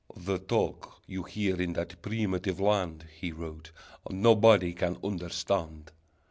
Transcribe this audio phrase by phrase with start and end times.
[0.17, 3.69] "The talk you hear in that primitive land," He wrote,
[4.09, 5.91] "nobody can understand."